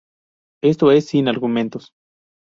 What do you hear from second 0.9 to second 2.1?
es, sin argumentos.